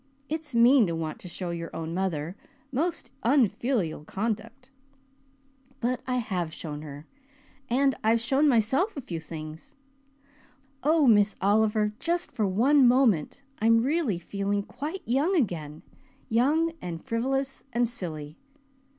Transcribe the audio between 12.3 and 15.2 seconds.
for one moment I'm really feeling quite